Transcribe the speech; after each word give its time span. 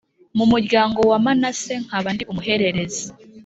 mu 0.37 0.45
muryango 0.51 0.99
wa 1.09 1.17
Manase 1.25 1.73
nkaba 1.85 2.09
ndi 2.15 2.23
umuhererezi. 2.31 3.05